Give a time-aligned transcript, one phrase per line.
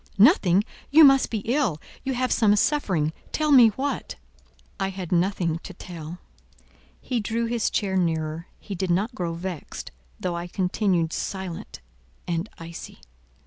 [0.17, 0.63] Nothing!
[0.89, 4.15] You must be ill; you have some suffering; tell me what."
[4.79, 6.17] I had nothing to tell.
[6.99, 8.47] He drew his chair nearer.
[8.59, 11.81] He did not grow vexed, though I continued silent
[12.27, 13.01] and icy.